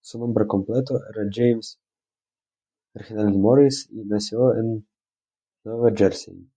Su 0.00 0.16
nombre 0.20 0.46
completo 0.46 1.00
era 1.10 1.28
James 1.28 1.80
Reginald 2.94 3.34
Morris, 3.34 3.88
y 3.90 4.04
nació 4.04 4.54
en 4.54 4.86
Nueva 5.64 5.90
Jersey. 5.92 6.48